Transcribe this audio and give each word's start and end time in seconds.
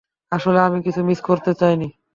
আসলে 0.31 0.59
আমি 0.59 0.79
কিছু 0.81 1.01
মিস 1.03 1.19
করতে 1.21 1.51
চাইনি। 1.53 1.87